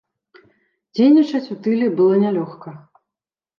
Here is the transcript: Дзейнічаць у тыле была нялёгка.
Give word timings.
Дзейнічаць 0.95 1.43
у 1.57 1.59
тыле 1.69 1.91
была 2.01 2.15
нялёгка. 2.25 2.69